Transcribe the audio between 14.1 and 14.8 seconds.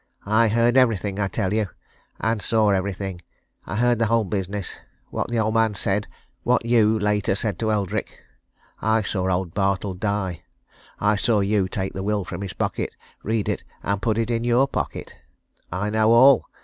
it in your